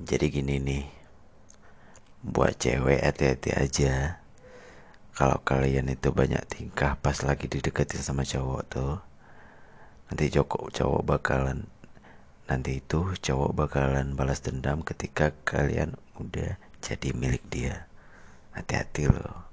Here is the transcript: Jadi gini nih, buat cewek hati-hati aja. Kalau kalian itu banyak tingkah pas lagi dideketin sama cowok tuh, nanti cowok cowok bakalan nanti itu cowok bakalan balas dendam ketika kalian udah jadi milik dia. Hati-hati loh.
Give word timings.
Jadi 0.00 0.32
gini 0.32 0.56
nih, 0.56 0.88
buat 2.24 2.56
cewek 2.56 3.04
hati-hati 3.04 3.52
aja. 3.52 4.24
Kalau 5.12 5.36
kalian 5.44 5.92
itu 5.92 6.08
banyak 6.08 6.40
tingkah 6.48 6.96
pas 6.96 7.20
lagi 7.20 7.44
dideketin 7.44 8.00
sama 8.00 8.24
cowok 8.24 8.62
tuh, 8.72 8.96
nanti 10.08 10.32
cowok 10.32 10.72
cowok 10.72 11.02
bakalan 11.04 11.68
nanti 12.48 12.80
itu 12.80 13.12
cowok 13.20 13.52
bakalan 13.52 14.16
balas 14.16 14.40
dendam 14.40 14.80
ketika 14.80 15.36
kalian 15.44 16.00
udah 16.16 16.56
jadi 16.80 17.12
milik 17.12 17.44
dia. 17.52 17.84
Hati-hati 18.56 19.12
loh. 19.12 19.51